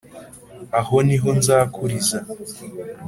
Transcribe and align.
Aho 0.79 0.95
ni 1.05 1.17
ho 1.21 1.29
nzakuriza 1.39 2.17